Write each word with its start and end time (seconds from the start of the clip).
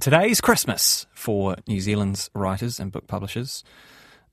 Today's 0.00 0.40
Christmas 0.40 1.06
for 1.12 1.56
New 1.68 1.78
Zealand's 1.78 2.30
writers 2.32 2.80
and 2.80 2.90
book 2.90 3.06
publishers, 3.06 3.62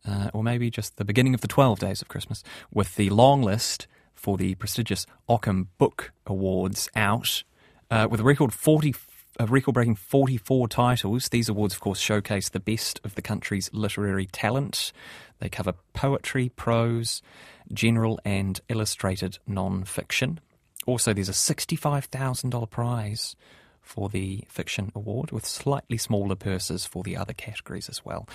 uh, 0.07 0.29
or 0.33 0.41
maybe 0.41 0.69
just 0.69 0.95
the 0.95 1.03
beginning 1.03 1.33
of 1.33 1.41
the 1.41 1.47
12 1.47 1.79
days 1.79 2.01
of 2.01 2.07
Christmas, 2.07 2.41
with 2.71 2.95
the 2.95 3.09
long 3.09 3.41
list 3.41 3.85
for 4.15 4.37
the 4.37 4.55
prestigious 4.55 5.05
Ockham 5.27 5.67
Book 5.77 6.13
Awards 6.25 6.89
out, 6.95 7.43
uh, 7.91 8.07
with 8.09 8.21
a 8.21 8.23
record 8.23 8.53
40 8.53 8.95
a 9.39 9.45
record 9.45 9.73
breaking 9.73 9.95
44 9.95 10.69
titles. 10.69 11.29
These 11.29 11.49
awards, 11.49 11.73
of 11.73 11.81
course, 11.81 11.99
showcase 11.99 12.47
the 12.47 12.61
best 12.61 13.01
of 13.03 13.15
the 13.15 13.21
country's 13.21 13.69
literary 13.73 14.25
talent. 14.25 14.93
They 15.39 15.49
cover 15.49 15.73
poetry, 15.91 16.49
prose, 16.49 17.21
general 17.73 18.21
and 18.23 18.61
illustrated 18.69 19.39
non 19.45 19.83
fiction. 19.83 20.39
Also, 20.85 21.13
there's 21.13 21.29
a 21.29 21.33
$65,000 21.33 22.69
prize 22.69 23.35
for 23.87 24.09
the 24.09 24.43
Fiction 24.49 24.91
Award, 24.95 25.31
with 25.31 25.45
slightly 25.45 25.97
smaller 25.97 26.35
purses 26.35 26.85
for 26.85 27.03
the 27.03 27.17
other 27.17 27.33
categories 27.33 27.89
as 27.89 28.03
well. 28.05 28.27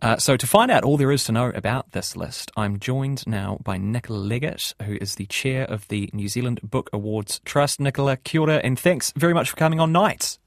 Uh, 0.00 0.16
so, 0.16 0.36
to 0.36 0.46
find 0.46 0.70
out 0.70 0.84
all 0.84 0.96
there 0.96 1.10
is 1.12 1.24
to 1.24 1.32
know 1.32 1.50
about 1.54 1.92
this 1.92 2.16
list, 2.16 2.50
I'm 2.56 2.78
joined 2.78 3.26
now 3.26 3.58
by 3.62 3.76
Nicola 3.76 4.20
Legat, 4.26 4.72
who 4.82 4.96
is 5.00 5.16
the 5.16 5.26
chair 5.26 5.64
of 5.64 5.86
the 5.88 6.08
New 6.12 6.28
Zealand 6.28 6.60
Book 6.62 6.88
Awards 6.92 7.40
Trust. 7.44 7.80
Nicola, 7.80 8.16
kia 8.16 8.40
ora, 8.40 8.56
and 8.64 8.78
thanks 8.78 9.12
very 9.16 9.34
much 9.34 9.50
for 9.50 9.56
coming 9.56 9.80
on 9.80 9.92
Night. 9.92 10.38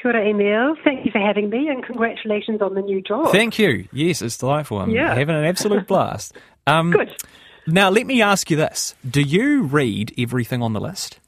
Kia 0.00 0.12
ora, 0.12 0.28
Emile. 0.28 0.74
Thank 0.84 1.04
you 1.04 1.10
for 1.12 1.18
having 1.20 1.50
me, 1.50 1.68
and 1.68 1.84
congratulations 1.84 2.60
on 2.62 2.74
the 2.74 2.82
new 2.82 3.00
job. 3.02 3.32
Thank 3.32 3.58
you. 3.58 3.88
Yes, 3.92 4.22
it's 4.22 4.36
delightful. 4.36 4.78
I'm 4.80 4.90
Yeah. 4.90 5.14
having 5.14 5.34
an 5.34 5.44
absolute 5.44 5.86
blast. 5.86 6.36
Um, 6.66 6.92
Good. 6.92 7.10
Now, 7.66 7.90
let 7.90 8.06
me 8.06 8.22
ask 8.22 8.48
you 8.50 8.56
this: 8.56 8.94
Do 9.08 9.20
you 9.20 9.62
read 9.64 10.14
everything 10.16 10.62
on 10.62 10.74
the 10.74 10.80
list? 10.80 11.18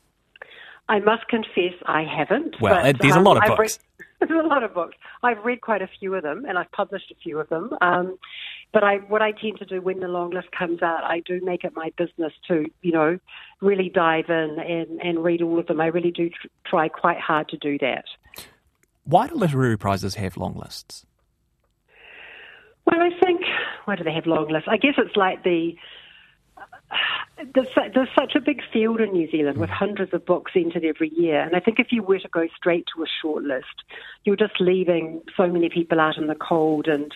I 0.88 1.00
must 1.00 1.28
confess 1.28 1.72
I 1.86 2.04
haven't. 2.04 2.60
Well, 2.60 2.82
but, 2.82 2.98
there's 3.00 3.14
a 3.14 3.18
um, 3.18 3.24
lot 3.24 3.36
of 3.38 3.42
I've 3.44 3.56
books. 3.56 3.78
Read, 3.98 4.06
there's 4.28 4.44
a 4.44 4.46
lot 4.46 4.62
of 4.62 4.74
books. 4.74 4.96
I've 5.22 5.42
read 5.44 5.60
quite 5.60 5.82
a 5.82 5.88
few 5.98 6.14
of 6.14 6.22
them, 6.22 6.44
and 6.46 6.58
I've 6.58 6.70
published 6.72 7.10
a 7.10 7.14
few 7.22 7.38
of 7.38 7.48
them. 7.48 7.70
Um, 7.80 8.18
but 8.72 8.82
I, 8.82 8.96
what 8.96 9.22
I 9.22 9.32
tend 9.32 9.58
to 9.60 9.64
do 9.64 9.80
when 9.80 10.00
the 10.00 10.08
long 10.08 10.30
list 10.30 10.48
comes 10.50 10.82
out, 10.82 11.04
I 11.04 11.20
do 11.20 11.40
make 11.42 11.64
it 11.64 11.72
my 11.74 11.92
business 11.96 12.32
to, 12.48 12.66
you 12.82 12.92
know, 12.92 13.18
really 13.60 13.88
dive 13.88 14.28
in 14.28 14.56
and, 14.58 15.00
and 15.00 15.24
read 15.24 15.40
all 15.42 15.58
of 15.58 15.66
them. 15.66 15.80
I 15.80 15.86
really 15.86 16.10
do 16.10 16.28
tr- 16.28 16.48
try 16.66 16.88
quite 16.88 17.20
hard 17.20 17.48
to 17.50 17.56
do 17.56 17.78
that. 17.78 18.04
Why 19.04 19.28
do 19.28 19.36
literary 19.36 19.78
prizes 19.78 20.16
have 20.16 20.36
long 20.36 20.54
lists? 20.54 21.06
Well, 22.86 23.00
I 23.00 23.10
think 23.22 23.42
why 23.84 23.96
do 23.96 24.04
they 24.04 24.12
have 24.12 24.26
long 24.26 24.48
lists? 24.48 24.68
I 24.70 24.76
guess 24.76 24.94
it's 24.98 25.16
like 25.16 25.44
the 25.44 25.74
there's, 27.54 27.68
there's 27.94 28.08
such 28.18 28.34
a 28.34 28.40
big 28.40 28.60
field 28.72 29.00
in 29.00 29.12
New 29.12 29.30
Zealand 29.30 29.58
with 29.58 29.70
hundreds 29.70 30.14
of 30.14 30.24
books 30.24 30.52
entered 30.54 30.84
every 30.84 31.10
year, 31.14 31.40
and 31.40 31.54
I 31.54 31.60
think 31.60 31.78
if 31.78 31.88
you 31.90 32.02
were 32.02 32.18
to 32.18 32.28
go 32.28 32.46
straight 32.56 32.86
to 32.94 33.02
a 33.02 33.06
short 33.22 33.44
list, 33.44 33.84
you're 34.24 34.36
just 34.36 34.60
leaving 34.60 35.22
so 35.36 35.46
many 35.46 35.68
people 35.68 36.00
out 36.00 36.16
in 36.16 36.26
the 36.26 36.34
cold 36.34 36.86
and 36.86 37.12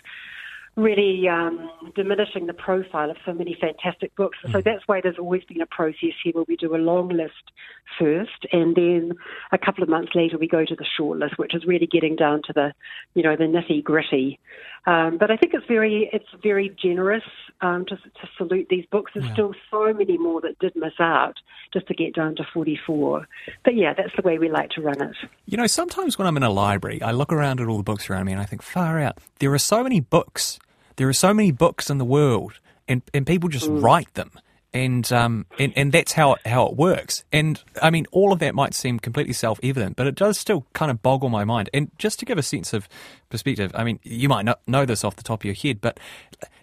really 0.79 1.29
um, 1.29 1.69
diminishing 1.97 2.47
the 2.47 2.53
profile 2.53 3.11
of 3.11 3.17
so 3.27 3.33
many 3.33 3.57
fantastic 3.61 4.15
books. 4.15 4.39
So 4.53 4.61
that's 4.61 4.87
why 4.87 5.01
there's 5.03 5.19
always 5.19 5.43
been 5.45 5.61
a 5.61 5.67
process 5.67 6.15
here 6.23 6.33
where 6.33 6.45
we 6.47 6.57
do 6.57 6.75
a 6.75 6.79
long 6.79 7.09
list 7.09 7.51
first, 7.99 8.47
and 8.53 8.77
then 8.77 9.13
a 9.51 9.59
couple 9.59 9.83
of 9.83 9.89
months 9.89 10.13
later 10.15 10.39
we 10.39 10.47
go 10.47 10.65
to 10.65 10.77
the 10.77 10.87
short 10.97 11.19
list, 11.19 11.37
which 11.37 11.55
is 11.55 11.65
really 11.67 11.87
getting 11.87 12.15
down 12.15 12.43
to 12.47 12.53
the, 12.53 12.73
you 13.15 13.25
know, 13.25 13.35
the 13.35 13.45
nitty 13.45 13.83
gritty. 13.83 14.39
Um, 14.87 15.19
but 15.19 15.31
I 15.31 15.37
think 15.37 15.53
it's 15.53 15.67
very, 15.67 16.09
it's 16.13 16.29
very 16.43 16.75
generous 16.81 17.25
um, 17.61 17.85
to, 17.87 17.97
to 17.97 18.29
salute 18.37 18.69
these 18.71 18.87
books. 18.87 19.13
There's 19.15 19.31
still 19.33 19.55
so 19.71 19.93
many 19.93 20.17
more 20.17 20.41
that 20.43 20.59
did 20.61 20.77
miss 20.77 20.95
out 21.01 21.35
just 21.73 21.89
to 21.89 21.95
get 21.95 22.15
down 22.15 22.37
to 22.37 22.45
44. 22.55 23.27
But 23.65 23.75
yeah, 23.75 23.95
that's 23.95 24.15
the 24.17 24.23
way 24.23 24.39
we 24.39 24.49
like 24.49 24.71
to 24.71 24.81
run 24.81 25.03
it. 25.03 25.17
You 25.47 25.57
know, 25.57 25.67
sometimes 25.67 26.17
when 26.17 26.27
I'm 26.27 26.37
in 26.37 26.43
a 26.43 26.51
library, 26.51 27.03
I 27.03 27.11
look 27.11 27.33
around 27.33 27.61
at 27.61 27.67
all 27.67 27.77
the 27.77 27.83
books 27.83 28.09
around 28.09 28.27
me 28.27 28.33
and 28.33 28.41
I 28.41 28.45
think, 28.45 28.63
far 28.63 29.01
out, 29.01 29.19
there 29.41 29.53
are 29.53 29.59
so 29.59 29.83
many 29.83 30.01
books. 30.01 30.59
There 30.99 31.09
are 31.09 31.15
so 31.15 31.33
many 31.33 31.53
books 31.53 31.91
in 31.91 31.99
the 31.99 32.05
world, 32.05 32.61
and, 32.87 33.03
and 33.15 33.27
people 33.27 33.49
just 33.49 33.69
write 33.71 34.13
them. 34.15 34.33
And, 34.75 35.11
um, 35.13 35.47
and 35.59 35.73
and 35.77 35.93
that's 35.93 36.13
how 36.13 36.35
it, 36.35 36.47
how 36.47 36.67
it 36.67 36.77
works. 36.77 37.25
And 37.33 37.63
I 37.81 37.89
mean, 37.89 38.07
all 38.13 38.35
of 38.35 38.39
that 38.41 38.55
might 38.55 38.75
seem 38.75 38.99
completely 38.99 39.33
self 39.33 39.59
evident, 39.63 39.97
but 39.97 40.07
it 40.07 40.15
does 40.15 40.39
still 40.39 40.67
kind 40.75 40.91
of 40.91 41.01
boggle 41.01 41.31
my 41.31 41.45
mind. 41.45 41.71
And 41.73 41.91
just 41.97 42.19
to 42.19 42.27
give 42.27 42.37
a 42.37 42.43
sense 42.43 42.75
of 42.75 42.87
perspective, 43.31 43.71
I 43.75 43.83
mean, 43.83 43.99
you 44.03 44.29
might 44.29 44.45
not 44.45 44.61
know 44.67 44.85
this 44.85 45.05
off 45.05 45.17
the 45.17 45.23
top 45.23 45.41
of 45.41 45.45
your 45.47 45.55
head, 45.55 45.81
but 45.81 45.99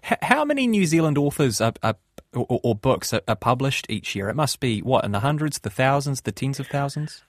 h- 0.04 0.20
how 0.22 0.46
many 0.46 0.68
New 0.68 0.86
Zealand 0.86 1.18
authors 1.18 1.60
are, 1.60 1.74
are, 1.82 1.96
or, 2.34 2.60
or 2.64 2.76
books 2.76 3.12
are, 3.12 3.22
are 3.28 3.36
published 3.36 3.88
each 3.90 4.16
year? 4.16 4.30
It 4.30 4.36
must 4.36 4.60
be 4.60 4.82
what 4.82 5.04
in 5.04 5.12
the 5.12 5.22
hundreds, 5.22 5.58
the 5.58 5.72
thousands, 5.72 6.22
the 6.22 6.32
tens 6.32 6.60
of 6.60 6.68
thousands. 6.68 7.24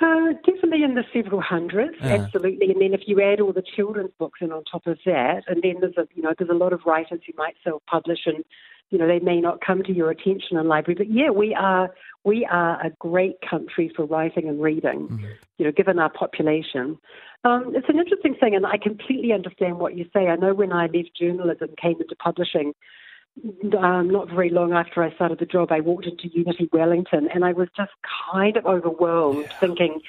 Uh, 0.00 0.32
definitely 0.64 0.84
in 0.84 0.94
the 0.94 1.04
several 1.12 1.40
hundreds, 1.40 1.96
absolutely. 2.00 2.70
And 2.70 2.80
then 2.80 2.94
if 2.94 3.02
you 3.06 3.20
add 3.20 3.40
all 3.40 3.52
the 3.52 3.62
children's 3.62 4.12
books 4.18 4.40
in 4.40 4.52
on 4.52 4.64
top 4.64 4.86
of 4.86 4.98
that, 5.04 5.42
and 5.46 5.62
then 5.62 5.76
there's 5.80 5.96
a 5.96 6.06
you 6.14 6.22
know 6.22 6.34
there's 6.36 6.50
a 6.50 6.54
lot 6.54 6.72
of 6.72 6.80
writers 6.86 7.20
who 7.26 7.32
might 7.36 7.54
self-publish 7.62 8.20
and 8.26 8.44
you 8.90 8.98
know 8.98 9.06
they 9.06 9.20
may 9.20 9.40
not 9.40 9.60
come 9.60 9.82
to 9.82 9.92
your 9.92 10.10
attention 10.10 10.56
in 10.56 10.68
library. 10.68 10.96
But 10.96 11.12
yeah, 11.12 11.30
we 11.30 11.54
are 11.54 11.92
we 12.24 12.46
are 12.50 12.80
a 12.84 12.90
great 12.98 13.36
country 13.48 13.92
for 13.94 14.04
writing 14.04 14.48
and 14.48 14.60
reading. 14.60 15.26
You 15.58 15.66
know, 15.66 15.72
given 15.72 15.98
our 15.98 16.10
population. 16.10 16.98
Um, 17.44 17.74
it's 17.76 17.90
an 17.90 17.98
interesting 17.98 18.34
thing, 18.34 18.54
and 18.54 18.64
I 18.64 18.78
completely 18.78 19.32
understand 19.32 19.78
what 19.78 19.98
you 19.98 20.06
say. 20.14 20.28
I 20.28 20.36
know 20.36 20.54
when 20.54 20.72
I 20.72 20.86
left 20.86 21.10
journalism, 21.14 21.68
came 21.76 22.00
into 22.00 22.16
publishing, 22.16 22.72
um, 23.78 24.08
not 24.08 24.30
very 24.30 24.48
long 24.48 24.72
after 24.72 25.02
I 25.02 25.12
started 25.14 25.40
the 25.40 25.44
job, 25.46 25.70
I 25.70 25.80
walked 25.80 26.06
into 26.06 26.28
Unity 26.28 26.68
Wellington 26.72 27.28
and 27.34 27.44
I 27.44 27.52
was 27.52 27.68
just 27.76 27.90
kind 28.32 28.56
of 28.56 28.64
overwhelmed, 28.64 29.46
thinking, 29.60 30.00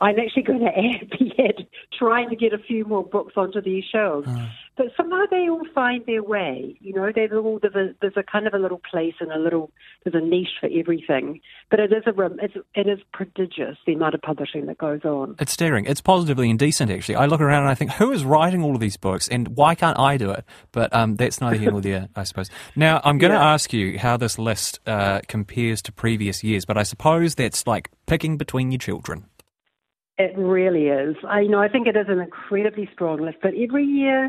I'm 0.00 0.18
actually 0.18 0.42
going 0.42 0.60
to 0.60 1.06
be 1.18 1.32
at 1.38 1.56
trying 1.98 2.30
to 2.30 2.36
get 2.36 2.52
a 2.52 2.58
few 2.58 2.84
more 2.84 3.04
books 3.04 3.34
onto 3.36 3.60
these 3.60 3.84
shelves. 3.84 4.28
But 4.76 4.86
somehow 4.96 5.24
they 5.30 5.48
all 5.50 5.66
find 5.74 6.06
their 6.06 6.22
way. 6.22 6.74
You 6.80 6.94
know, 6.94 7.10
there's 7.14 7.32
all 7.32 7.58
there's 7.60 7.74
a, 7.74 7.94
there's 8.00 8.16
a 8.16 8.22
kind 8.22 8.46
of 8.46 8.54
a 8.54 8.58
little 8.58 8.80
place 8.90 9.14
and 9.20 9.30
a 9.30 9.38
little 9.38 9.70
there's 10.04 10.14
a 10.14 10.24
niche 10.26 10.56
for 10.58 10.70
everything. 10.72 11.40
But 11.70 11.80
it 11.80 11.92
is 11.92 12.04
a 12.06 12.12
it's, 12.42 12.54
it 12.74 12.86
is 12.88 12.98
prodigious 13.12 13.76
the 13.86 13.92
amount 13.92 14.14
of 14.14 14.22
publishing 14.22 14.66
that 14.66 14.78
goes 14.78 15.04
on. 15.04 15.36
It's 15.38 15.52
staggering. 15.52 15.84
It's 15.84 16.00
positively 16.00 16.48
indecent, 16.48 16.90
actually. 16.90 17.16
I 17.16 17.26
look 17.26 17.42
around 17.42 17.62
and 17.64 17.70
I 17.70 17.74
think, 17.74 17.90
who 17.92 18.10
is 18.12 18.24
writing 18.24 18.62
all 18.62 18.74
of 18.74 18.80
these 18.80 18.96
books, 18.96 19.28
and 19.28 19.48
why 19.56 19.74
can't 19.74 19.98
I 19.98 20.16
do 20.16 20.30
it? 20.30 20.44
But 20.72 20.94
um, 20.94 21.16
that's 21.16 21.40
neither 21.42 21.58
here 21.58 21.72
nor 21.72 21.82
there, 21.82 22.08
I 22.16 22.24
suppose. 22.24 22.48
Now, 22.74 23.02
I'm 23.04 23.18
going 23.18 23.32
to 23.32 23.38
Yeah. 23.38 23.52
ask 23.52 23.72
you 23.74 23.98
how 23.98 24.16
this 24.16 24.38
list 24.38 24.80
uh, 24.86 25.20
compares 25.28 25.82
to 25.82 25.92
previous 25.92 26.42
years, 26.42 26.64
but 26.64 26.78
I 26.78 26.84
suppose 26.84 27.34
that's 27.34 27.66
like 27.66 27.90
picking 28.06 28.38
between 28.38 28.70
your 28.70 28.78
children. 28.78 29.26
It 30.20 30.36
really 30.36 30.86
is. 30.88 31.16
I 31.26 31.40
you 31.40 31.48
know 31.48 31.60
I 31.60 31.68
think 31.68 31.86
it 31.86 31.96
is 31.96 32.06
an 32.08 32.20
incredibly 32.20 32.86
strong 32.92 33.18
list, 33.22 33.38
but 33.42 33.52
every 33.54 33.84
year 33.84 34.28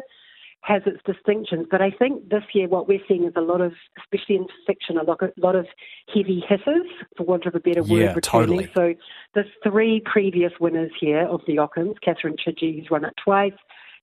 has 0.61 0.83
its 0.85 1.01
distinctions. 1.05 1.65
But 1.69 1.81
I 1.81 1.89
think 1.89 2.29
this 2.29 2.43
year 2.53 2.67
what 2.67 2.87
we're 2.87 3.05
seeing 3.07 3.25
is 3.25 3.33
a 3.35 3.41
lot 3.41 3.61
of, 3.61 3.73
especially 3.97 4.35
in 4.35 4.45
fiction, 4.67 4.97
a 4.97 5.03
lot 5.03 5.21
of, 5.23 5.31
lot 5.37 5.55
of 5.55 5.65
heavy 6.13 6.43
hitters, 6.47 6.85
for 7.17 7.23
want 7.23 7.45
of 7.47 7.55
a 7.55 7.59
better 7.59 7.81
word, 7.81 7.99
Yeah, 7.99 8.13
returning. 8.13 8.69
totally. 8.69 8.71
So 8.75 8.93
there's 9.33 9.47
three 9.63 10.03
previous 10.05 10.53
winners 10.59 10.91
here 10.99 11.27
of 11.27 11.41
the 11.47 11.55
Ockhams. 11.55 11.95
Catherine 12.05 12.35
Chidgey, 12.37 12.79
who's 12.79 12.89
won 12.91 13.05
it 13.05 13.15
twice, 13.23 13.57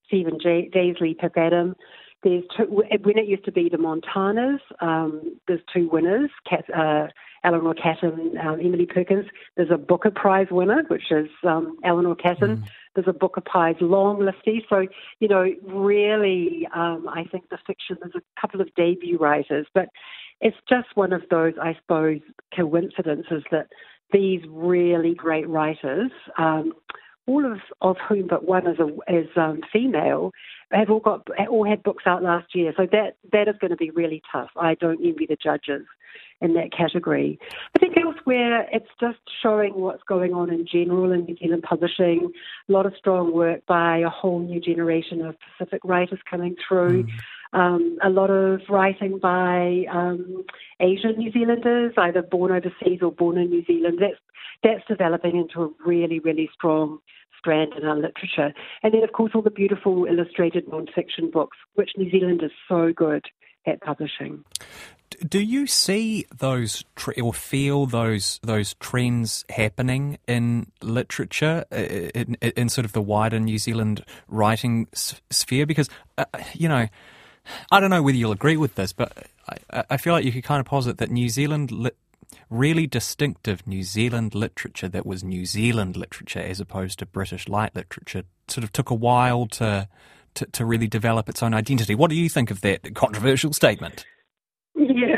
Stephen 0.09 0.39
J- 0.43 0.69
Daisley, 0.75 1.17
Pip 1.17 1.35
Adams. 1.37 1.77
There's 2.25 2.43
two, 2.57 2.65
when 2.65 3.19
it 3.19 3.29
used 3.29 3.45
to 3.45 3.53
be 3.53 3.69
the 3.69 3.77
Montanas, 3.77 4.59
um, 4.81 5.39
there's 5.47 5.61
two 5.73 5.89
winners, 5.89 6.31
Cat, 6.51 6.65
uh, 6.77 7.07
Eleanor 7.45 7.75
Catton, 7.75 8.37
um, 8.39 8.61
Emily 8.61 8.87
Perkins. 8.87 9.27
There's 9.57 9.71
a 9.71 9.79
Booker 9.79 10.11
Prize 10.11 10.49
winner, 10.51 10.85
which 10.89 11.11
is 11.11 11.29
um, 11.47 11.77
Eleanor 11.85 12.15
Catton. 12.15 12.65
There's 12.95 13.09
a 13.09 13.13
Booker 13.13 13.41
Prize 13.41 13.77
long 13.81 14.19
listee. 14.19 14.61
So, 14.69 14.87
you 15.21 15.29
know, 15.29 15.47
really, 15.67 16.67
um, 16.75 17.09
I 17.09 17.25
think 17.31 17.49
the 17.51 17.59
fiction, 17.67 17.97
there's 18.01 18.15
a 18.17 18.41
couple 18.41 18.61
of 18.61 18.75
debut 18.75 19.19
writers, 19.19 19.67
but 19.75 19.89
it's 20.41 20.57
just 20.69 20.89
one 20.95 21.13
of 21.13 21.23
those, 21.31 21.55
I 21.61 21.75
suppose, 21.81 22.21
coincidences 22.55 23.43
that 23.51 23.69
these 24.13 24.41
really 24.49 25.15
great 25.15 25.49
writers, 25.49 26.11
um, 26.39 26.73
all 27.27 27.45
of, 27.45 27.59
of 27.83 27.97
whom 28.09 28.27
but 28.27 28.45
one 28.45 28.67
is, 28.67 28.79
a, 28.79 28.87
is 29.13 29.29
um, 29.37 29.61
female, 29.73 30.33
have 30.73 30.91
all 30.91 31.01
got 31.01 31.27
all 31.49 31.67
had 31.67 31.83
books 31.83 32.05
out 32.07 32.23
last 32.23 32.55
year. 32.55 32.73
So 32.77 32.87
that 32.93 33.17
that 33.33 33.49
is 33.49 33.55
going 33.61 33.71
to 33.71 33.77
be 33.77 33.91
really 33.91 34.23
tough. 34.31 34.51
I 34.57 34.75
don't 34.75 35.05
envy 35.05 35.27
the 35.27 35.37
judges 35.43 35.87
in 36.41 36.55
that 36.55 36.73
category. 36.73 37.39
I 37.75 37.79
think 37.79 37.97
elsewhere, 37.97 38.67
it's 38.73 38.89
just 39.01 39.19
showing 39.43 39.75
what's 39.75 40.03
going 40.05 40.35
on 40.35 40.51
in 40.51 40.67
general 40.67 41.13
in 41.13 41.25
New 41.25 41.37
Zealand 41.37 41.65
publishing. 41.65 42.31
A 42.69 42.73
lot 42.73 42.87
of 42.87 42.95
strong 42.97 43.33
work 43.33 43.67
by 43.67 43.99
a 43.99 44.09
whole 44.09 44.41
new 44.41 44.61
generation 44.61 45.25
of 45.25 45.37
Pacific 45.41 45.81
writers 45.85 46.21
coming 46.31 46.57
through. 46.67 47.05
Mm. 47.05 47.11
Um, 47.55 47.99
a 48.05 48.11
lot 48.11 48.31
of 48.31 48.61
writing 48.69 49.19
by 49.19 49.85
um, 49.91 50.45
Asian 50.81 51.17
New 51.17 51.33
Zealanders, 51.33 51.95
either 51.97 52.23
born 52.23 52.53
overseas 52.53 53.01
or 53.03 53.11
born 53.11 53.39
in 53.39 53.49
New 53.49 53.65
Zealand. 53.65 53.99
That's 54.01 54.21
that's 54.63 54.85
developing 54.89 55.37
into 55.37 55.63
a 55.63 55.71
really, 55.87 56.19
really 56.19 56.51
strong 56.53 56.99
strand 57.39 57.73
in 57.81 57.87
our 57.87 57.95
literature. 57.95 58.53
And 58.83 58.93
then, 58.93 59.05
of 59.05 59.13
course, 59.13 59.33
all 59.35 59.43
the 59.43 59.51
beautiful 59.51 60.05
illustrated 60.05 60.69
non-fiction 60.69 61.31
books, 61.31 61.57
which 61.75 61.91
New 61.97 62.11
Zealand 62.11 62.43
is 62.43 62.51
so 62.69 62.93
good 62.93 63.25
at 63.67 63.81
publishing. 63.81 64.45
Do 65.27 65.41
you 65.41 65.67
see 65.67 66.27
those 66.37 66.85
or 67.21 67.33
feel 67.33 67.87
those 67.87 68.39
those 68.43 68.75
trends 68.75 69.45
happening 69.49 70.19
in 70.27 70.71
literature 70.83 71.65
uh, 71.73 71.77
in, 71.77 72.35
in, 72.35 72.69
sort 72.69 72.85
of 72.85 72.93
the 72.93 73.03
wider 73.03 73.41
New 73.41 73.59
Zealand 73.59 74.05
writing 74.29 74.87
sphere? 74.93 75.67
Because 75.67 75.89
uh, 76.17 76.25
you 76.55 76.69
know, 76.69 76.89
I 77.71 77.81
don't 77.81 77.91
know 77.91 78.03
whether 78.03 78.17
you'll 78.17 78.33
agree 78.33 78.57
with 78.57 78.77
this, 78.77 78.93
but 78.93 79.27
I, 79.71 79.85
I 79.91 79.97
feel 79.97 80.13
like 80.13 80.25
you 80.25 80.33
could 80.33 80.45
kind 80.45 80.61
of 80.61 80.67
posit 80.67 80.99
that 80.99 81.11
New 81.11 81.29
Zealand 81.29 81.73
lit- 81.73 81.97
really 82.51 82.87
distinctive 82.87 83.67
New 83.67 83.83
Zealand 83.83 84.35
literature 84.35 84.89
that 84.89 85.07
was 85.07 85.25
New 85.25 85.47
Zealand 85.47 85.97
literature 85.97 86.41
as 86.41 86.61
opposed 86.61 86.99
to 87.01 87.07
British 87.07 87.49
light 87.49 87.75
literature 87.75 88.23
sort 88.49 88.65
of 88.65 88.73
took 88.73 88.91
a 88.91 88.95
while 88.95 89.47
to, 89.47 89.89
to, 90.35 90.47
to 90.47 90.65
really 90.65 90.87
develop 90.87 91.29
its 91.29 91.43
own 91.43 91.55
identity. 91.55 91.95
What 91.95 92.11
do 92.11 92.17
you 92.17 92.29
think 92.29 92.51
of 92.51 92.61
that 92.63 92.95
controversial 92.95 93.53
statement? 93.53 94.07
Yeah. 94.99 95.17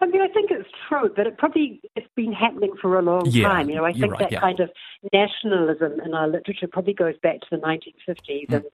I 0.00 0.06
mean, 0.06 0.22
I 0.22 0.28
think 0.28 0.50
it's 0.50 0.68
true, 0.88 1.10
but 1.14 1.26
it 1.26 1.36
probably 1.36 1.80
it's 1.94 2.08
been 2.16 2.32
happening 2.32 2.72
for 2.80 2.98
a 2.98 3.02
long 3.02 3.26
yeah, 3.26 3.48
time. 3.48 3.68
You 3.68 3.76
know, 3.76 3.84
I 3.84 3.92
think 3.92 4.12
right, 4.12 4.20
that 4.20 4.32
yeah. 4.32 4.40
kind 4.40 4.60
of 4.60 4.70
nationalism 5.12 6.00
in 6.00 6.14
our 6.14 6.26
literature 6.26 6.68
probably 6.68 6.94
goes 6.94 7.16
back 7.22 7.40
to 7.40 7.46
the 7.50 7.58
1950s, 7.58 8.48
mm. 8.48 8.54
and 8.54 8.64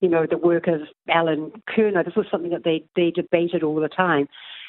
you 0.00 0.08
know, 0.08 0.26
the 0.28 0.38
work 0.38 0.66
of 0.66 0.80
Allen 1.08 1.52
Curnow. 1.68 2.04
This 2.04 2.16
was 2.16 2.26
something 2.30 2.50
that 2.50 2.64
they 2.64 2.84
they 2.96 3.10
debated 3.10 3.62
all 3.62 3.76
the 3.76 3.88
time. 3.88 4.28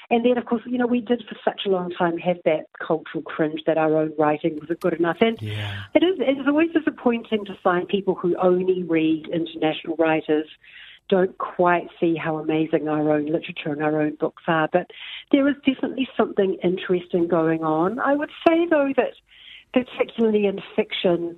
And 0.10 0.24
then, 0.24 0.38
of 0.38 0.46
course, 0.46 0.62
you 0.66 0.78
know, 0.78 0.86
we 0.86 1.02
did 1.02 1.24
for 1.28 1.36
such 1.44 1.62
a 1.66 1.70
long 1.70 1.90
time 1.90 2.18
have 2.20 2.38
that 2.46 2.66
cultural 2.86 3.24
cringe 3.24 3.62
that 3.66 3.78
our 3.78 3.98
own 3.98 4.14
writing 4.20 4.60
wasn't 4.60 4.82
good 4.82 4.94
enough. 4.94 5.18
And 5.22 5.42
yeah. 5.42 5.84
it 5.96 6.04
is 6.04 6.20
it 6.20 6.38
is 6.40 6.48
always 6.48 6.72
disappointing 6.72 7.46
to 7.46 7.58
find 7.64 7.88
people 7.88 8.14
who 8.14 8.36
only 8.38 8.84
read 8.84 9.28
international 9.30 9.96
writers 9.96 10.48
don't 11.14 11.38
quite 11.38 11.90
see 12.00 12.16
how 12.16 12.38
amazing 12.38 12.88
our 12.88 13.12
own 13.12 13.28
literature 13.28 13.72
and 13.72 13.84
our 13.84 14.02
own 14.02 14.16
books 14.20 14.42
are. 14.48 14.68
But 14.74 14.88
there 15.32 15.48
is 15.48 15.56
definitely 15.64 16.08
something 16.18 16.58
interesting 16.64 17.28
going 17.28 17.64
on. 17.64 18.00
I 18.00 18.16
would 18.16 18.32
say, 18.48 18.66
though, 18.68 18.92
that 18.98 19.14
particularly 19.74 20.48
in 20.48 20.60
fiction, 20.76 21.38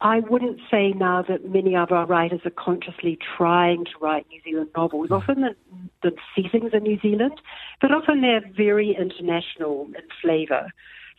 I 0.00 0.18
wouldn't 0.18 0.58
say 0.68 0.90
now 0.90 1.22
that 1.28 1.48
many 1.48 1.76
of 1.76 1.92
our 1.92 2.06
writers 2.06 2.40
are 2.44 2.50
consciously 2.50 3.16
trying 3.36 3.84
to 3.84 3.92
write 4.00 4.26
New 4.30 4.40
Zealand 4.42 4.70
novels. 4.76 5.08
Hmm. 5.08 5.14
Often 5.14 5.40
the, 5.42 5.54
the 6.02 6.10
settings 6.34 6.74
are 6.74 6.80
New 6.80 6.98
Zealand, 7.00 7.40
but 7.80 7.92
often 7.92 8.20
they're 8.20 8.42
very 8.56 8.96
international 8.98 9.86
in 9.96 10.02
flavour. 10.20 10.72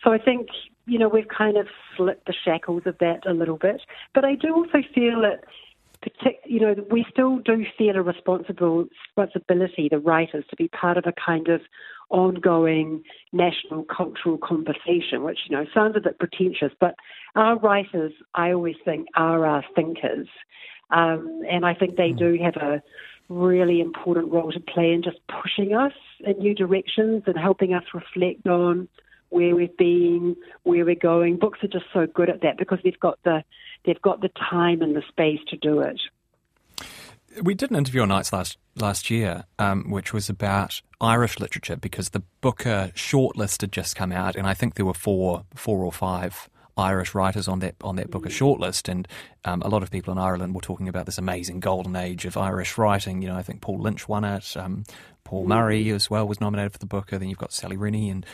So 0.03 0.11
I 0.11 0.17
think, 0.17 0.49
you 0.85 0.99
know, 0.99 1.07
we've 1.07 1.29
kind 1.29 1.55
of 1.55 1.67
slipped 1.95 2.27
the 2.27 2.33
shackles 2.43 2.83
of 2.85 2.97
that 2.97 3.25
a 3.25 3.31
little 3.31 3.57
bit. 3.57 3.81
But 4.13 4.25
I 4.25 4.35
do 4.35 4.53
also 4.53 4.79
feel 4.93 5.21
that 5.21 5.45
you 6.45 6.59
know, 6.59 6.75
we 6.91 7.05
still 7.11 7.39
do 7.39 7.65
feel 7.77 7.95
a 7.95 8.01
responsible 8.01 8.85
responsibility, 9.07 9.87
the 9.89 9.99
writers, 9.99 10.45
to 10.49 10.55
be 10.55 10.67
part 10.67 10.97
of 10.97 11.05
a 11.07 11.13
kind 11.13 11.47
of 11.47 11.61
ongoing 12.09 13.03
national 13.31 13.83
cultural 13.83 14.37
conversation, 14.37 15.23
which, 15.23 15.39
you 15.49 15.55
know, 15.55 15.65
sounds 15.73 15.95
a 15.95 15.99
bit 15.99 16.19
pretentious, 16.19 16.71
but 16.79 16.95
our 17.35 17.57
writers, 17.59 18.13
I 18.35 18.51
always 18.51 18.75
think, 18.85 19.07
are 19.15 19.45
our 19.45 19.63
thinkers. 19.75 20.27
Um, 20.91 21.41
and 21.49 21.65
I 21.65 21.73
think 21.73 21.95
they 21.95 22.11
do 22.11 22.37
have 22.43 22.55
a 22.57 22.81
really 23.27 23.81
important 23.81 24.31
role 24.31 24.51
to 24.51 24.59
play 24.59 24.93
in 24.93 25.01
just 25.01 25.17
pushing 25.41 25.73
us 25.73 25.93
in 26.19 26.37
new 26.37 26.53
directions 26.53 27.23
and 27.25 27.37
helping 27.37 27.73
us 27.73 27.83
reflect 27.93 28.45
on 28.47 28.87
where 29.29 29.55
we've 29.55 29.75
been, 29.77 30.35
where 30.63 30.85
we're 30.85 30.95
going. 30.95 31.37
Books 31.37 31.59
are 31.63 31.67
just 31.67 31.85
so 31.91 32.05
good 32.05 32.29
at 32.29 32.41
that 32.41 32.57
because 32.57 32.79
they've 32.83 32.99
got 32.99 33.17
the 33.23 33.43
they've 33.85 34.01
got 34.01 34.21
the 34.21 34.29
time 34.29 34.81
and 34.81 34.95
the 34.95 35.03
space 35.09 35.39
to 35.49 35.57
do 35.57 35.79
it. 35.79 35.99
We 37.41 37.53
did 37.53 37.69
an 37.69 37.77
interview 37.77 38.01
on 38.01 38.09
Nights 38.09 38.31
last 38.31 38.57
last 38.75 39.09
year, 39.09 39.43
um, 39.59 39.89
which 39.89 40.13
was 40.13 40.29
about 40.29 40.81
Irish 41.01 41.39
literature 41.39 41.75
because 41.75 42.09
the 42.09 42.23
Booker 42.41 42.91
shortlist 42.95 43.61
had 43.61 43.71
just 43.71 43.95
come 43.95 44.11
out, 44.11 44.35
and 44.35 44.47
I 44.47 44.53
think 44.53 44.75
there 44.75 44.85
were 44.85 44.93
four 44.93 45.43
four 45.53 45.83
or 45.83 45.91
five 45.91 46.49
Irish 46.77 47.15
writers 47.15 47.47
on 47.47 47.59
that 47.59 47.75
on 47.81 47.95
that 47.97 48.09
Booker 48.09 48.29
shortlist, 48.29 48.87
and 48.89 49.07
um, 49.43 49.61
a 49.61 49.67
lot 49.67 49.83
of 49.83 49.91
people 49.91 50.11
in 50.11 50.17
Ireland 50.17 50.55
were 50.55 50.61
talking 50.61 50.87
about 50.87 51.05
this 51.05 51.17
amazing 51.17 51.59
golden 51.59 51.95
age 51.95 52.25
of 52.25 52.37
Irish 52.37 52.77
writing. 52.77 53.21
You 53.21 53.29
know, 53.29 53.35
I 53.35 53.43
think 53.43 53.61
Paul 53.61 53.79
Lynch 53.79 54.07
won 54.07 54.23
it. 54.23 54.55
Um, 54.55 54.83
Paul 55.25 55.45
Murray 55.47 55.89
as 55.89 56.09
well 56.09 56.27
was 56.27 56.39
nominated 56.39 56.71
for 56.71 56.77
the 56.77 56.85
Booker. 56.85 57.17
Then 57.17 57.27
you've 57.27 57.37
got 57.37 57.51
Sally 57.51 57.75
Rooney 57.75 58.09
and, 58.09 58.25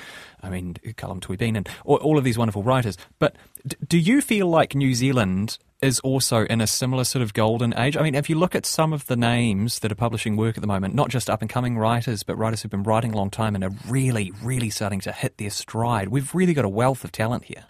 I 0.43 0.49
mean, 0.49 0.75
Colm 0.97 1.21
Tóibín 1.21 1.57
and 1.57 1.67
all, 1.85 1.97
all 1.97 2.17
of 2.17 2.23
these 2.23 2.37
wonderful 2.37 2.63
writers. 2.63 2.97
But 3.17 3.37
d- 3.65 3.77
do 3.87 3.97
you 3.97 4.21
feel 4.21 4.47
like 4.47 4.75
New 4.75 4.93
Zealand 4.93 5.57
is 5.81 5.99
also 6.01 6.45
in 6.45 6.61
a 6.61 6.67
similar 6.67 7.05
sort 7.05 7.23
of 7.23 7.33
golden 7.33 7.73
age? 7.79 7.95
I 7.95 8.03
mean, 8.03 8.13
if 8.13 8.29
you 8.29 8.37
look 8.37 8.55
at 8.55 8.65
some 8.65 8.91
of 8.91 9.07
the 9.07 9.15
names 9.15 9.79
that 9.79 9.91
are 9.91 9.95
publishing 9.95 10.35
work 10.35 10.57
at 10.57 10.61
the 10.61 10.67
moment, 10.67 10.93
not 10.93 11.09
just 11.09 11.29
up 11.29 11.41
and 11.41 11.49
coming 11.49 11.77
writers, 11.77 12.23
but 12.23 12.37
writers 12.37 12.61
who've 12.61 12.69
been 12.69 12.83
writing 12.83 13.13
a 13.13 13.17
long 13.17 13.29
time 13.29 13.55
and 13.55 13.63
are 13.63 13.73
really, 13.87 14.33
really 14.43 14.69
starting 14.69 14.99
to 14.99 15.13
hit 15.13 15.37
their 15.37 15.49
stride, 15.49 16.09
we've 16.09 16.35
really 16.35 16.53
got 16.53 16.65
a 16.65 16.69
wealth 16.69 17.03
of 17.03 17.11
talent 17.11 17.45
here. 17.45 17.63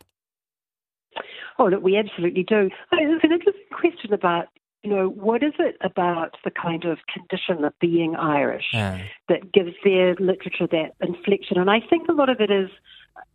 Oh, 1.59 1.65
look, 1.65 1.83
we 1.83 1.95
absolutely 1.95 2.43
do. 2.43 2.71
It's 2.91 3.23
an 3.23 3.31
interesting 3.31 3.61
question 3.71 4.13
about 4.13 4.47
you 4.83 4.89
know, 4.89 5.09
what 5.09 5.43
is 5.43 5.53
it 5.59 5.77
about 5.81 6.37
the 6.43 6.49
kind 6.49 6.85
of 6.85 6.97
condition 7.13 7.63
of 7.63 7.77
being 7.79 8.15
Irish 8.15 8.65
yeah. 8.73 9.03
that 9.29 9.51
gives 9.51 9.73
their 9.83 10.15
literature 10.15 10.67
that 10.71 10.95
inflection? 10.99 11.59
And 11.59 11.69
I 11.69 11.81
think 11.87 12.07
a 12.09 12.13
lot 12.13 12.29
of 12.29 12.41
it 12.41 12.49
is, 12.49 12.69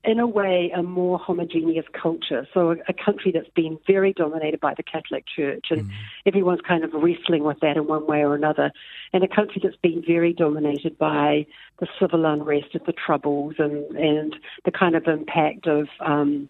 in 0.02 0.18
a 0.18 0.26
way, 0.26 0.72
a 0.74 0.82
more 0.82 1.20
homogeneous 1.20 1.84
culture. 1.92 2.48
So, 2.52 2.72
a, 2.72 2.76
a 2.88 2.92
country 2.92 3.30
that's 3.30 3.50
been 3.54 3.78
very 3.86 4.12
dominated 4.12 4.58
by 4.58 4.74
the 4.76 4.82
Catholic 4.82 5.24
Church, 5.36 5.66
and 5.70 5.84
mm. 5.84 5.90
everyone's 6.26 6.62
kind 6.66 6.82
of 6.82 6.92
wrestling 6.92 7.44
with 7.44 7.60
that 7.60 7.76
in 7.76 7.86
one 7.86 8.08
way 8.08 8.24
or 8.24 8.34
another. 8.34 8.72
And 9.12 9.22
a 9.22 9.28
country 9.28 9.60
that's 9.62 9.76
been 9.76 10.02
very 10.04 10.32
dominated 10.32 10.98
by 10.98 11.46
the 11.78 11.86
civil 12.00 12.26
unrest 12.26 12.74
of 12.74 12.84
the 12.86 12.92
Troubles 12.92 13.54
and, 13.58 13.84
and 13.96 14.34
the 14.64 14.72
kind 14.72 14.96
of 14.96 15.06
impact 15.06 15.68
of, 15.68 15.86
um, 16.00 16.48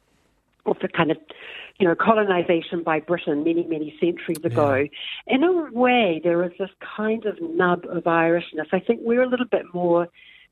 of 0.66 0.78
the 0.80 0.88
kind 0.88 1.10
of 1.10 1.18
you 1.78 1.86
know, 1.86 1.94
colonization 1.94 2.82
by 2.82 3.00
Britain 3.00 3.44
many, 3.44 3.64
many 3.64 3.94
centuries 4.00 4.42
ago. 4.42 4.74
Yeah. 4.74 5.34
In 5.34 5.44
a 5.44 5.70
way, 5.72 6.20
there 6.22 6.42
is 6.44 6.52
this 6.58 6.70
kind 6.96 7.26
of 7.26 7.36
nub 7.40 7.84
of 7.84 8.04
Irishness. 8.04 8.68
I 8.72 8.80
think 8.80 9.00
we're 9.02 9.22
a 9.22 9.28
little 9.28 9.46
bit 9.46 9.66
more 9.74 10.08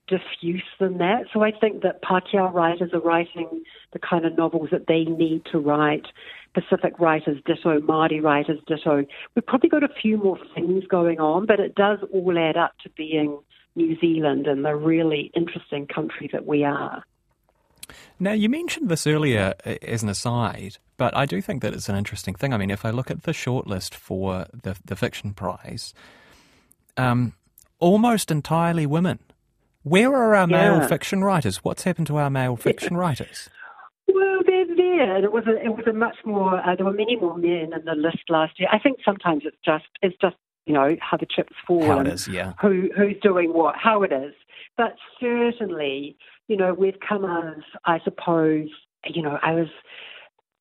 diffuse 0.06 0.62
than 0.78 0.98
that. 0.98 1.24
So 1.32 1.42
I 1.42 1.50
think 1.50 1.82
that 1.82 2.02
Pākehā 2.02 2.52
writers 2.52 2.90
are 2.92 3.00
writing 3.00 3.62
the 3.92 3.98
kind 3.98 4.26
of 4.26 4.36
novels 4.36 4.68
that 4.70 4.86
they 4.86 5.04
need 5.04 5.46
to 5.52 5.58
write. 5.58 6.06
Pacific 6.52 6.98
writers 7.00 7.38
ditto, 7.46 7.80
Māori 7.80 8.22
writers 8.22 8.60
ditto. 8.66 9.04
We've 9.34 9.46
probably 9.46 9.70
got 9.70 9.82
a 9.82 9.88
few 9.88 10.18
more 10.18 10.38
things 10.54 10.84
going 10.88 11.20
on, 11.20 11.46
but 11.46 11.58
it 11.58 11.74
does 11.74 12.00
all 12.12 12.38
add 12.38 12.58
up 12.58 12.72
to 12.82 12.90
being 12.90 13.38
New 13.76 13.98
Zealand 13.98 14.46
and 14.46 14.64
the 14.64 14.76
really 14.76 15.32
interesting 15.34 15.86
country 15.86 16.28
that 16.32 16.46
we 16.46 16.64
are. 16.64 17.02
Now, 18.18 18.32
you 18.32 18.48
mentioned 18.48 18.88
this 18.88 19.06
earlier 19.06 19.54
uh, 19.64 19.74
as 19.82 20.02
an 20.02 20.08
aside, 20.08 20.78
but 20.96 21.16
I 21.16 21.26
do 21.26 21.40
think 21.40 21.62
that 21.62 21.74
it's 21.74 21.88
an 21.88 21.96
interesting 21.96 22.34
thing. 22.34 22.52
I 22.52 22.56
mean, 22.56 22.70
if 22.70 22.84
I 22.84 22.90
look 22.90 23.10
at 23.10 23.24
the 23.24 23.32
shortlist 23.32 23.94
for 23.94 24.46
the, 24.52 24.76
the 24.84 24.96
fiction 24.96 25.34
prize, 25.34 25.94
um, 26.96 27.34
almost 27.78 28.30
entirely 28.30 28.86
women. 28.86 29.18
Where 29.82 30.14
are 30.14 30.34
our 30.34 30.48
yeah. 30.48 30.78
male 30.78 30.88
fiction 30.88 31.22
writers? 31.22 31.58
What's 31.58 31.82
happened 31.82 32.06
to 32.06 32.16
our 32.16 32.30
male 32.30 32.56
fiction 32.56 32.96
writers? 32.96 33.50
Well, 34.08 34.40
they're 34.46 34.66
there. 34.66 35.22
It 35.22 35.32
was 35.32 35.44
a, 35.46 35.62
it 35.62 35.76
was 35.76 35.86
a 35.86 35.92
much 35.92 36.16
more. 36.24 36.58
Uh, 36.58 36.74
there 36.76 36.86
were 36.86 36.92
many 36.92 37.16
more 37.16 37.36
men 37.36 37.72
in 37.74 37.84
the 37.84 37.94
list 37.94 38.24
last 38.30 38.58
year. 38.58 38.68
I 38.72 38.78
think 38.78 38.98
sometimes 39.04 39.42
it's 39.44 39.56
just 39.64 39.84
it's 40.00 40.16
just 40.20 40.36
you 40.66 40.72
know 40.72 40.96
how 41.00 41.18
the 41.18 41.26
chips 41.26 41.54
fall. 41.66 41.84
How 41.84 42.00
it 42.00 42.08
is, 42.08 42.26
yeah. 42.26 42.54
Who 42.60 42.88
who's 42.96 43.16
doing 43.22 43.52
what? 43.52 43.76
How 43.76 44.02
it 44.02 44.12
is. 44.12 44.34
But 44.76 44.96
certainly, 45.20 46.16
you 46.48 46.56
know, 46.56 46.74
we've 46.74 46.98
come 47.06 47.24
as, 47.24 47.62
I 47.84 48.00
suppose, 48.04 48.68
you 49.06 49.22
know, 49.22 49.38
I 49.42 49.52
was 49.52 49.68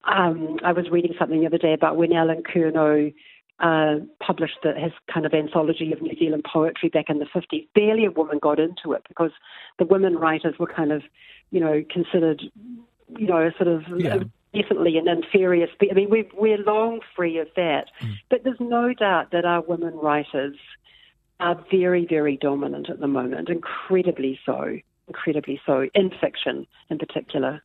um, 0.05 0.57
I 0.63 0.73
was 0.73 0.89
reading 0.91 1.13
something 1.17 1.39
the 1.39 1.47
other 1.47 1.57
day 1.57 1.73
about 1.73 1.95
when 1.95 2.11
Allen 2.11 2.43
Curnow 2.43 3.13
uh, 3.59 3.95
published 4.19 4.57
the, 4.63 4.73
his 4.73 4.91
kind 5.11 5.25
of 5.25 5.33
anthology 5.33 5.93
of 5.93 6.01
New 6.01 6.15
Zealand 6.17 6.45
poetry 6.51 6.89
back 6.89 7.05
in 7.09 7.19
the 7.19 7.25
50s. 7.25 7.67
Barely 7.73 8.05
a 8.05 8.11
woman 8.11 8.39
got 8.41 8.59
into 8.59 8.93
it 8.93 9.03
because 9.07 9.31
the 9.79 9.85
women 9.85 10.17
writers 10.17 10.55
were 10.59 10.67
kind 10.67 10.91
of, 10.91 11.03
you 11.51 11.59
know, 11.59 11.83
considered, 11.89 12.41
you 13.17 13.27
know, 13.27 13.49
sort 13.57 13.69
of 13.69 13.83
yeah. 13.97 14.17
definitely 14.53 14.97
an 14.97 15.07
inferior. 15.07 15.67
Spe- 15.73 15.91
I 15.91 15.93
mean, 15.93 16.09
we're, 16.09 16.25
we're 16.33 16.57
long 16.57 16.99
free 17.15 17.37
of 17.37 17.47
that. 17.55 17.85
Mm. 18.01 18.13
But 18.29 18.43
there's 18.43 18.59
no 18.59 18.93
doubt 18.93 19.31
that 19.31 19.45
our 19.45 19.61
women 19.61 19.95
writers 19.95 20.57
are 21.43 21.63
very, 21.69 22.07
very 22.07 22.37
dominant 22.37 22.89
at 22.89 22.99
the 22.99 23.07
moment, 23.07 23.49
incredibly 23.49 24.39
so 24.45 24.79
incredibly 25.07 25.59
so, 25.65 25.87
in 25.93 26.11
fiction 26.21 26.67
in 26.89 26.97
particular. 26.97 27.61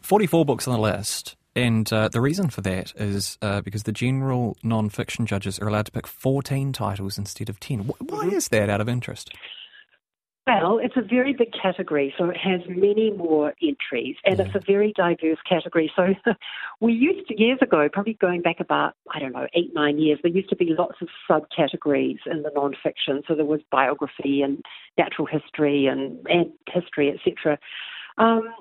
44 0.00 0.44
books 0.44 0.66
on 0.66 0.74
the 0.74 0.80
list. 0.80 1.36
And 1.54 1.92
uh, 1.92 2.08
the 2.08 2.20
reason 2.20 2.48
for 2.48 2.62
that 2.62 2.94
is 2.96 3.36
uh, 3.42 3.60
because 3.60 3.82
the 3.82 3.92
general 3.92 4.56
non-fiction 4.62 5.26
judges 5.26 5.58
are 5.58 5.68
allowed 5.68 5.86
to 5.86 5.92
pick 5.92 6.06
14 6.06 6.72
titles 6.72 7.18
instead 7.18 7.50
of 7.50 7.60
10. 7.60 7.80
Why 7.80 7.94
mm-hmm. 7.96 8.30
is 8.30 8.48
that 8.48 8.70
out 8.70 8.80
of 8.80 8.88
interest? 8.88 9.34
Well, 10.44 10.80
it's 10.82 10.96
a 10.96 11.02
very 11.02 11.34
big 11.34 11.52
category, 11.52 12.12
so 12.18 12.28
it 12.28 12.36
has 12.36 12.62
many 12.68 13.12
more 13.12 13.54
entries, 13.62 14.16
and 14.24 14.38
yeah. 14.38 14.44
it's 14.44 14.54
a 14.56 14.60
very 14.66 14.92
diverse 14.96 15.38
category. 15.48 15.92
So 15.94 16.14
we 16.80 16.92
used 16.94 17.28
to, 17.28 17.40
years 17.40 17.60
ago, 17.62 17.88
probably 17.92 18.14
going 18.14 18.42
back 18.42 18.58
about, 18.58 18.94
I 19.14 19.20
don't 19.20 19.32
know, 19.32 19.46
eight, 19.54 19.72
nine 19.72 19.98
years, 20.00 20.18
there 20.20 20.32
used 20.32 20.48
to 20.48 20.56
be 20.56 20.74
lots 20.76 20.96
of 21.00 21.08
subcategories 21.30 22.18
in 22.26 22.42
the 22.42 22.50
non-fiction. 22.56 23.22
So 23.28 23.36
there 23.36 23.44
was 23.44 23.60
biography 23.70 24.42
and 24.42 24.64
natural 24.98 25.28
history 25.28 25.86
and, 25.86 26.18
and 26.26 26.50
history, 26.66 27.10
etc. 27.10 27.56
Um, 28.18 28.52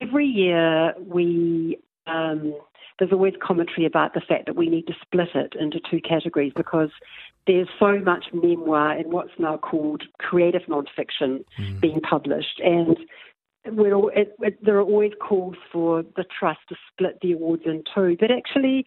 every 0.00 0.26
year 0.26 0.94
we 0.98 1.78
um, 2.10 2.54
there's 2.98 3.12
always 3.12 3.34
commentary 3.42 3.86
about 3.86 4.14
the 4.14 4.20
fact 4.20 4.46
that 4.46 4.56
we 4.56 4.68
need 4.68 4.86
to 4.86 4.94
split 5.02 5.28
it 5.34 5.54
into 5.58 5.80
two 5.90 6.00
categories 6.00 6.52
because 6.54 6.90
there's 7.46 7.68
so 7.78 7.98
much 7.98 8.26
memoir 8.32 8.96
in 8.96 9.10
what's 9.10 9.32
now 9.38 9.56
called 9.56 10.02
creative 10.18 10.62
nonfiction 10.68 11.44
mm. 11.58 11.80
being 11.80 12.00
published, 12.00 12.60
and 12.62 12.98
all, 13.66 14.10
it, 14.14 14.34
it, 14.40 14.64
there 14.64 14.76
are 14.76 14.82
always 14.82 15.12
calls 15.20 15.56
for 15.72 16.02
the 16.16 16.24
trust 16.38 16.60
to 16.68 16.76
split 16.92 17.18
the 17.22 17.32
awards 17.32 17.62
in 17.64 17.82
two. 17.94 18.16
But 18.18 18.30
actually, 18.30 18.86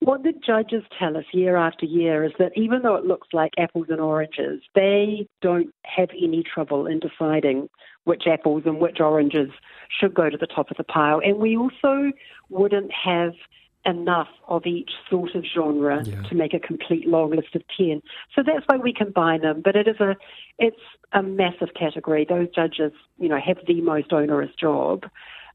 what 0.00 0.22
the 0.22 0.32
judges 0.44 0.82
tell 0.98 1.16
us 1.16 1.24
year 1.32 1.56
after 1.56 1.84
year 1.84 2.24
is 2.24 2.32
that 2.38 2.52
even 2.56 2.82
though 2.82 2.96
it 2.96 3.04
looks 3.04 3.28
like 3.32 3.52
apples 3.58 3.86
and 3.90 4.00
oranges, 4.00 4.62
they 4.74 5.28
don't 5.42 5.74
have 5.84 6.08
any 6.10 6.42
trouble 6.42 6.86
in 6.86 7.00
deciding 7.00 7.68
which 8.04 8.24
apples 8.26 8.62
and 8.64 8.80
which 8.80 8.98
oranges 8.98 9.50
should 9.88 10.14
go 10.14 10.30
to 10.30 10.38
the 10.38 10.46
top 10.46 10.70
of 10.70 10.78
the 10.78 10.84
pile. 10.84 11.20
And 11.22 11.36
we 11.36 11.56
also 11.56 12.12
wouldn't 12.48 12.90
have 12.92 13.32
enough 13.84 14.28
of 14.48 14.66
each 14.66 14.90
sort 15.08 15.34
of 15.34 15.44
genre 15.54 16.02
yeah. 16.04 16.22
to 16.22 16.34
make 16.34 16.54
a 16.54 16.58
complete 16.58 17.06
long 17.06 17.30
list 17.30 17.54
of 17.54 17.62
10. 17.76 18.02
So 18.34 18.42
that's 18.44 18.64
why 18.66 18.76
we 18.76 18.92
combine 18.92 19.42
them. 19.42 19.60
But 19.62 19.76
it 19.76 19.86
is 19.86 20.00
a, 20.00 20.16
it's 20.58 20.80
a 21.12 21.22
massive 21.22 21.74
category. 21.78 22.26
Those 22.26 22.48
judges, 22.54 22.92
you 23.18 23.28
know, 23.28 23.38
have 23.38 23.58
the 23.66 23.80
most 23.82 24.12
onerous 24.12 24.54
job. 24.58 25.04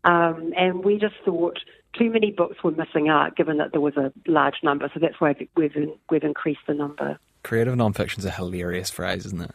Um, 0.03 0.53
and 0.55 0.83
we 0.83 0.99
just 0.99 1.15
thought 1.23 1.59
too 1.97 2.09
many 2.09 2.31
books 2.31 2.63
were 2.63 2.71
missing 2.71 3.09
out, 3.09 3.35
given 3.35 3.57
that 3.57 3.71
there 3.71 3.81
was 3.81 3.95
a 3.97 4.11
large 4.27 4.55
number. 4.63 4.89
So 4.93 4.99
that's 4.99 5.19
why 5.19 5.35
we've 5.55 5.75
we've 6.09 6.23
increased 6.23 6.61
the 6.67 6.73
number. 6.73 7.19
Creative 7.43 7.75
nonfiction 7.75 8.19
is 8.19 8.25
a 8.25 8.31
hilarious 8.31 8.89
phrase, 8.89 9.25
isn't 9.25 9.41
it? 9.41 9.51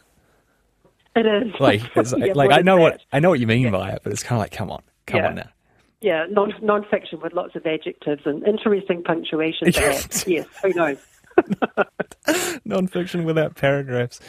It 1.15 1.25
is. 1.25 1.53
Like, 1.59 1.81
yeah, 1.95 2.33
like 2.33 2.51
I 2.51 2.61
know 2.61 2.77
that? 2.77 2.81
what 2.81 3.01
I 3.11 3.19
know 3.19 3.29
what 3.29 3.39
you 3.39 3.47
mean 3.47 3.63
yeah. 3.63 3.71
by 3.71 3.91
it, 3.91 4.01
but 4.03 4.13
it's 4.13 4.23
kind 4.23 4.37
of 4.37 4.43
like, 4.43 4.51
come 4.51 4.71
on, 4.71 4.81
come 5.05 5.19
yeah. 5.19 5.27
on 5.27 5.35
now. 5.35 5.49
Yeah, 6.01 6.25
non 6.29 6.51
nonfiction 6.63 7.21
with 7.21 7.33
lots 7.33 7.55
of 7.55 7.65
adjectives 7.65 8.23
and 8.25 8.45
interesting 8.47 9.03
punctuation. 9.03 9.71
Perhaps. 9.71 10.27
yes, 10.27 10.47
who 10.63 10.73
knows? 10.73 10.97
nonfiction 12.67 13.23
without 13.23 13.55
paragraphs. 13.55 14.19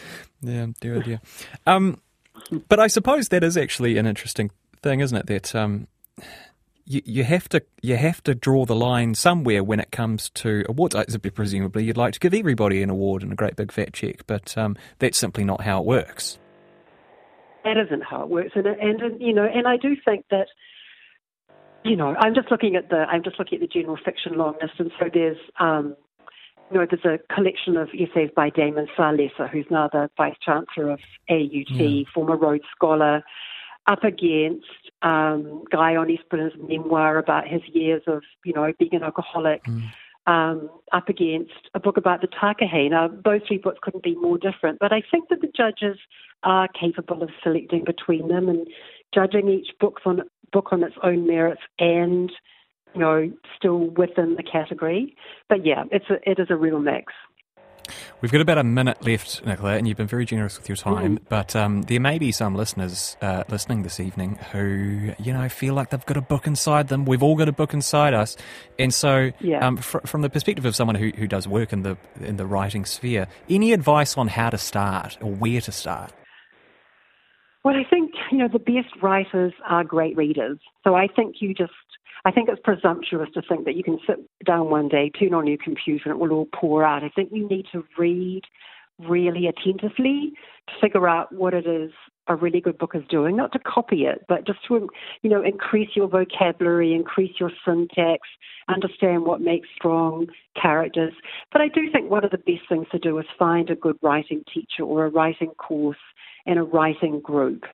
Yeah, 0.43 0.67
dear, 0.81 1.01
dear. 1.01 1.21
Um, 1.67 2.01
but 2.69 2.79
I 2.79 2.89
suppose 2.89 3.29
that 3.29 3.43
is 3.43 3.57
actually 3.57 3.97
an 3.97 4.07
interesting 4.07 4.51
thing, 4.83 5.01
isn't 5.01 5.17
it? 5.17 5.27
That 5.27 5.55
um, 5.55 5.87
you, 6.85 7.03
you 7.05 7.25
have 7.25 7.49
to 7.51 7.63
you 7.83 7.97
have 7.97 8.23
to 8.25 8.35
draw 8.35 8.65
the 8.65 8.75
line 8.75 9.15
somewhere 9.15 9.63
when 9.63 9.81
it 9.81 9.91
comes 9.91 10.31
to 10.31 10.65
awards. 10.69 10.95
Presumably, 11.35 11.85
you'd 11.85 11.97
like 11.97 12.15
to 12.15 12.21
give 12.21 12.35
everybody 12.35 12.83
an 12.83 12.91
award 12.91 13.23
and 13.23 13.33
a 13.33 13.37
great 13.37 13.57
big 13.57 13.73
fat 13.73 13.93
check, 13.93 14.27
but 14.27 14.57
um, 14.59 14.77
that's 14.99 15.19
simply 15.19 15.45
not 15.45 15.63
how 15.63 15.81
it 15.81 15.87
works. 15.87 16.39
That 17.65 17.77
isn't 17.77 18.03
how 18.03 18.23
it 18.23 18.29
works, 18.29 18.53
and, 18.55 18.67
and 18.67 19.21
you 19.21 19.33
know, 19.33 19.45
and 19.45 19.69
I 19.69 19.77
do 19.77 19.97
think 20.05 20.25
that 20.31 20.49
you 21.85 21.97
know, 21.97 22.15
I'm 22.19 22.35
just 22.35 22.51
looking 22.51 22.77
at 22.77 22.91
the 22.91 23.07
I'm 23.09 23.23
just 23.23 23.39
looking 23.39 23.57
at 23.57 23.61
the 23.61 23.81
general 23.81 23.99
fiction 24.05 24.37
long 24.37 24.55
list, 24.61 24.75
and 24.79 24.91
so 24.99 25.07
there's 25.13 25.39
um, 25.59 25.97
you 26.71 26.79
know 26.79 26.87
there's 26.89 27.05
a 27.05 27.35
collection 27.35 27.77
of 27.77 27.89
essays 27.89 28.31
by 28.35 28.51
Damon 28.51 28.87
Salesa, 28.97 29.49
who's 29.51 29.67
now 29.71 29.89
the 29.93 30.11
vice 30.17 30.37
chancellor 30.45 30.91
of 30.91 31.01
AUT, 31.29 31.71
yeah. 31.71 32.03
former 32.15 32.37
Rhodes 32.37 32.65
Scholar, 32.75 33.23
up 33.87 34.05
against 34.05 34.67
um, 35.03 35.65
Guy 35.71 35.95
Onisbrenner's 35.95 36.55
memoir 36.69 37.19
about 37.19 37.49
his 37.49 37.63
years 37.73 38.03
of 38.07 38.23
you 38.45 38.53
know 38.53 38.73
being 38.79 38.95
an 38.95 39.03
alcoholic. 39.03 39.65
Mm. 39.65 39.91
Um, 40.25 40.71
up 40.93 41.09
against 41.09 41.69
a 41.75 41.81
book 41.81 41.97
about 41.97 42.21
the 42.21 42.29
Takahe. 42.29 42.89
Now, 42.89 43.09
those 43.09 43.41
three 43.45 43.59
books 43.59 43.81
couldn't 43.83 44.05
be 44.05 44.15
more 44.15 44.39
different, 44.39 44.79
but 44.79 44.93
I 44.93 45.03
think 45.11 45.29
that 45.31 45.41
the 45.41 45.49
judges 45.49 45.99
are 46.45 46.69
capable 46.69 47.25
of 47.25 47.31
selecting 47.43 47.83
between 47.83 48.29
them 48.29 48.49
and 48.49 48.69
judging 49.13 49.49
each 49.49 49.71
book 49.81 49.99
on 50.05 50.21
book 50.53 50.69
on 50.71 50.85
its 50.85 50.95
own 51.03 51.27
merits 51.27 51.63
and 51.81 52.31
you 52.95 53.01
know 53.01 53.33
still 53.57 53.91
within 53.97 54.37
the 54.37 54.45
category. 54.45 55.17
But 55.49 55.67
yeah, 55.67 55.85
it's 55.91 56.09
a, 56.09 56.19
it 56.31 56.39
is 56.39 56.49
a 56.51 56.57
real 56.57 56.79
mix. 56.79 57.13
We've 58.21 58.31
got 58.31 58.41
about 58.41 58.59
a 58.59 58.65
minute 58.65 59.05
left, 59.05 59.45
Nicola, 59.45 59.77
and 59.77 59.89
you've 59.89 59.97
been 59.97 60.07
very 60.07 60.25
generous 60.25 60.59
with 60.59 60.69
your 60.69 60.77
time. 60.77 61.19
Mm. 61.19 61.23
But 61.29 61.57
um, 61.57 61.83
there 61.83 62.01
may 62.01 62.19
be 62.19 62.33
some 62.33 62.55
listeners 62.55 63.17
uh, 63.21 63.45
listening 63.49 63.83
this 63.83 63.99
evening 64.01 64.37
who, 64.53 65.13
you 65.19 65.33
know, 65.33 65.49
feel 65.49 65.75
like 65.75 65.91
they've 65.91 66.07
got 66.07 66.17
a 66.17 66.23
book 66.23 66.47
inside 66.47 66.89
them. 66.89 67.05
We've 67.05 67.23
all 67.23 67.37
got 67.37 67.49
a 67.49 67.53
book 67.53 67.75
inside 67.75 68.15
us, 68.15 68.37
and 68.79 68.93
so 68.93 69.31
yeah. 69.41 69.67
um, 69.67 69.77
fr- 69.77 70.07
from 70.07 70.23
the 70.23 70.31
perspective 70.31 70.65
of 70.65 70.77
someone 70.77 70.97
who, 70.97 71.11
who 71.11 71.27
does 71.27 71.49
work 71.49 71.73
in 71.73 71.83
the 71.83 71.97
in 72.21 72.37
the 72.37 72.47
writing 72.47 72.85
sphere, 72.85 73.29
any 73.49 73.73
advice 73.73 74.17
on 74.17 74.29
how 74.29 74.51
to 74.51 74.59
start 74.59 75.19
or 75.21 75.33
where 75.33 75.61
to 75.61 75.73
start? 75.73 76.13
Well, 77.65 77.77
I 77.77 77.89
think, 77.89 78.11
you 78.33 78.39
know, 78.39 78.49
the 78.49 78.59
best 78.59 79.01
writers 79.01 79.53
are 79.69 79.85
great 79.85 80.17
readers. 80.17 80.59
So 80.83 80.97
I 80.97 81.07
think 81.07 81.37
you 81.39 81.55
just, 81.55 81.73
I 82.25 82.31
think 82.31 82.49
it's 82.49 82.61
presumptuous 82.63 83.29
to 83.35 83.43
think 83.43 83.65
that 83.65 83.75
you 83.75 83.83
can 83.83 83.99
sit 84.07 84.17
down 84.45 84.71
one 84.71 84.89
day, 84.89 85.11
turn 85.11 85.35
on 85.35 85.47
your 85.47 85.59
computer, 85.63 86.11
and 86.11 86.13
it 86.13 86.19
will 86.21 86.33
all 86.33 86.49
pour 86.55 86.85
out. 86.85 87.03
I 87.03 87.09
think 87.09 87.31
you 87.33 87.49
need 87.49 87.67
to 87.73 87.85
read 87.99 88.43
really 88.99 89.49
attentively 89.49 90.33
to 90.69 90.73
figure 90.81 91.09
out 91.09 91.33
what 91.33 91.55
it 91.55 91.67
is 91.67 91.91
a 92.29 92.37
really 92.37 92.61
good 92.61 92.79
book 92.79 92.93
is 92.95 93.03
doing, 93.09 93.37
not 93.37 93.53
to 93.53 93.59
copy 93.59 94.05
it, 94.05 94.25
but 94.29 94.47
just 94.47 94.61
to, 94.69 94.89
you 95.23 95.31
know, 95.31 95.43
increase 95.43 95.91
your 95.97 96.07
vocabulary, 96.07 96.95
increase 96.95 97.33
your 97.41 97.51
syntax, 97.65 98.21
understand 98.69 99.25
what 99.25 99.41
makes 99.41 99.69
strong 99.75 100.29
characters. 100.61 101.13
But 101.51 101.63
I 101.63 101.69
do 101.69 101.91
think 101.91 102.11
one 102.11 102.25
of 102.25 102.31
the 102.31 102.39
best 102.39 102.69
things 102.69 102.87
to 102.93 102.99
do 102.99 103.19
is 103.19 103.27
find 103.39 103.71
a 103.71 103.75
good 103.75 103.97
writing 104.03 104.45
teacher 104.53 104.85
or 104.85 105.07
a 105.07 105.11
writing 105.11 105.51
course 105.59 105.97
and 106.47 106.59
a 106.59 106.63
writing 106.63 107.21
group. 107.21 107.65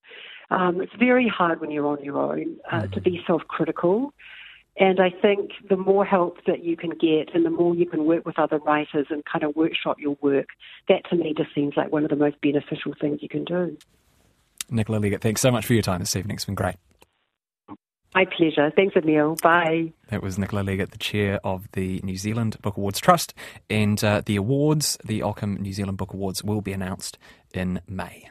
Um, 0.50 0.80
it's 0.80 0.94
very 0.98 1.28
hard 1.28 1.60
when 1.60 1.70
you're 1.70 1.86
on 1.86 2.02
your 2.02 2.18
own 2.18 2.56
uh, 2.72 2.86
to 2.86 3.00
be 3.02 3.20
self-critical. 3.26 4.14
And 4.78 5.00
I 5.00 5.10
think 5.10 5.50
the 5.68 5.76
more 5.76 6.04
help 6.04 6.38
that 6.46 6.64
you 6.64 6.76
can 6.76 6.90
get 6.90 7.34
and 7.34 7.44
the 7.44 7.50
more 7.50 7.74
you 7.74 7.84
can 7.84 8.04
work 8.04 8.24
with 8.24 8.38
other 8.38 8.58
writers 8.58 9.08
and 9.10 9.24
kind 9.24 9.42
of 9.42 9.56
workshop 9.56 9.98
your 9.98 10.16
work, 10.20 10.46
that 10.88 11.02
to 11.10 11.16
me 11.16 11.34
just 11.36 11.52
seems 11.52 11.74
like 11.76 11.90
one 11.90 12.04
of 12.04 12.10
the 12.10 12.16
most 12.16 12.40
beneficial 12.40 12.94
things 13.00 13.18
you 13.20 13.28
can 13.28 13.44
do. 13.44 13.76
Nicola 14.70 15.00
Legat, 15.00 15.20
thanks 15.20 15.40
so 15.40 15.50
much 15.50 15.66
for 15.66 15.72
your 15.72 15.82
time 15.82 15.98
this 15.98 16.14
evening. 16.14 16.36
It's 16.36 16.44
been 16.44 16.54
great. 16.54 16.76
My 18.14 18.24
pleasure. 18.24 18.70
Thanks, 18.74 18.96
Emile. 18.96 19.36
Bye. 19.42 19.92
That 20.10 20.22
was 20.22 20.38
Nicola 20.38 20.62
Legat, 20.62 20.90
the 20.90 20.98
chair 20.98 21.40
of 21.44 21.70
the 21.72 22.00
New 22.04 22.16
Zealand 22.16 22.56
Book 22.62 22.76
Awards 22.76 23.00
Trust. 23.00 23.34
And 23.68 24.02
uh, 24.02 24.22
the 24.24 24.36
awards, 24.36 24.96
the 25.04 25.22
Ockham 25.22 25.56
New 25.56 25.72
Zealand 25.72 25.98
Book 25.98 26.14
Awards, 26.14 26.42
will 26.42 26.60
be 26.60 26.72
announced 26.72 27.18
in 27.52 27.80
May. 27.88 28.30